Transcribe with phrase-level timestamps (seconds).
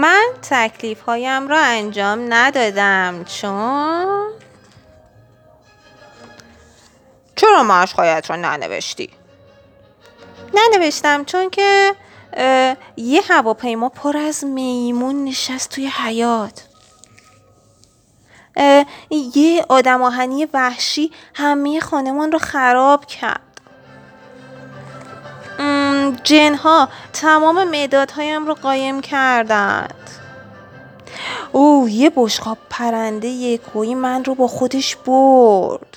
[0.00, 4.30] من تکلیف هایم را انجام ندادم چون؟
[7.36, 9.10] چرا مشقایت را ننوشتی؟
[10.54, 11.94] ننوشتم چون که
[12.96, 16.64] یه هواپیما پر از میمون نشست توی حیات
[19.10, 23.49] یه آدم آهنی وحشی همه خانمان رو خراب کرد.
[26.10, 30.10] جنها تمام مدادهایم رو قایم کردند.
[31.52, 35.96] او یه بشقاب پرنده یکویی من رو با خودش برد.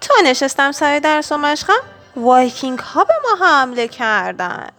[0.00, 1.80] تا نشستم سر درس و مشقم
[2.16, 4.72] وایکینگ ها به ما حمله کردند.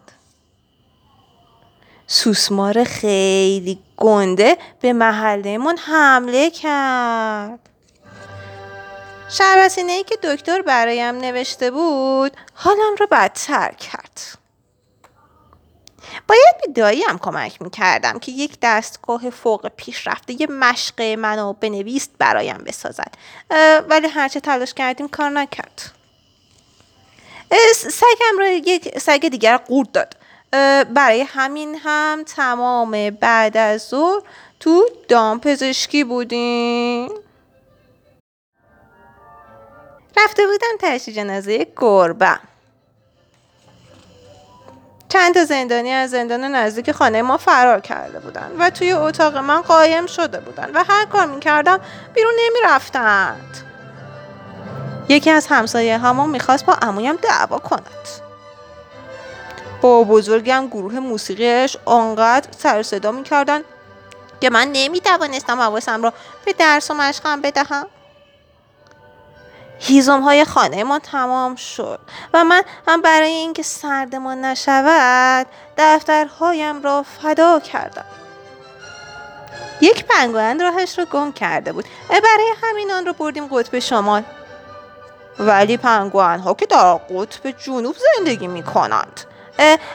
[2.07, 7.70] سوسمار خیلی گنده به محلهمون حمله کرد.
[9.31, 14.21] شربتینه ای که دکتر برایم نوشته بود حالم را بدتر کرد.
[16.27, 22.57] باید به داییم کمک می‌کردم که یک دستگاه فوق پیشرفته یه مشق منو بنویست برایم
[22.57, 23.13] بسازد.
[23.89, 25.91] ولی هرچه تلاش کردیم کار نکرد.
[27.75, 30.15] سگم را یک سگ دیگر قورت داد.
[30.93, 34.21] برای همین هم تمام بعد از ظهر
[34.59, 37.09] تو دامپزشکی بودیم.
[40.17, 42.39] رفته بودم تشییع جنازه گربه.
[45.09, 49.61] چند تا زندانی از زندان نزدیک خانه ما فرار کرده بودن و توی اتاق من
[49.61, 51.79] قایم شده بودن و هر کار می‌کردم
[52.13, 53.57] بیرون نمی‌رفتند.
[55.09, 58.07] یکی از همسایه همون می‌خواست با امویم دعوا کند.
[59.81, 63.61] با بزرگم گروه موسیقیش آنقدر سر صدا می‌کردن
[64.41, 66.13] که من نمی‌توانستم حواسم را
[66.45, 67.87] به درس و مشقم بدهم.
[69.83, 71.99] هیزم های خانه ما تمام شد
[72.33, 78.05] و من هم برای اینکه سردمان نشود دفترهایم را فدا کردم.
[79.81, 81.85] یک پنگوئن راهش رو گم کرده بود.
[82.09, 84.23] برای همین آن رو بردیم قطب شمال.
[85.39, 89.21] ولی پنگوئن ها که در قطب جنوب زندگی می کنند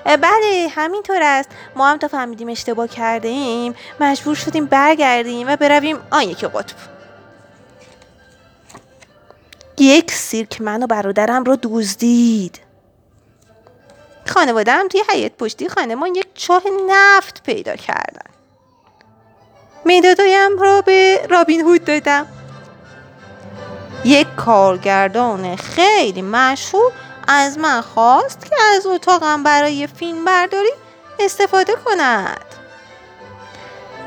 [0.04, 1.48] بله همینطور است.
[1.76, 6.95] ما هم تا فهمیدیم اشتباه کرده ایم مجبور شدیم برگردیم و برویم آن یکی قطب.
[9.78, 12.60] یک سیرک من و برادرم رو دزدید.
[14.26, 18.30] خانواده هم توی حیات پشتی خانمان یک چاه نفت پیدا کردن.
[19.84, 22.26] میدادایم را به رابین هود دادم.
[24.04, 26.92] یک کارگردان خیلی مشهور
[27.28, 30.70] از من خواست که از اتاقم برای فیلم برداری
[31.20, 32.44] استفاده کند.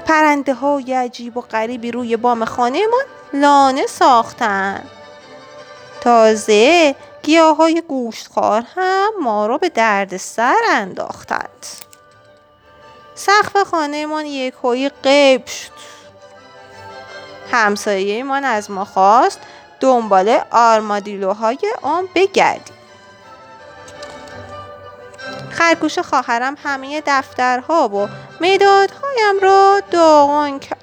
[0.05, 3.03] پرنده های عجیب و غریبی روی بام خانهمان
[3.33, 4.89] لانه ساختند
[6.01, 11.65] تازه گیاه های گوشتخوار هم ما رو به درد سر انداختند.
[13.15, 15.71] سقف خانهمان یک هایی قیب شد.
[17.51, 19.39] همسایه از ما خواست
[19.79, 22.75] دنبال آرمادیلوهای آن بگردیم.
[25.51, 28.09] خرگوش خواهرم همه دفترها و
[28.41, 30.79] مدادهایم را داغان کرد.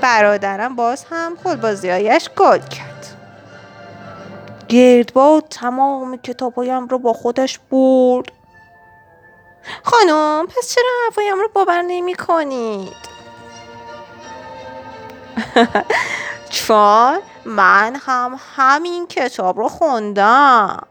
[0.00, 2.89] برادرم باز هم خلبازیهایش گل کرد.
[4.70, 8.32] گردباد تمام کتابهایم رو با خودش برد.
[9.84, 12.96] خانم پس چرا حرفایم رو باور نمی کنید
[16.50, 20.88] چون من هم همین کتاب رو خوندم.